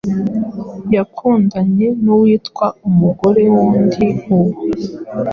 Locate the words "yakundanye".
0.95-1.87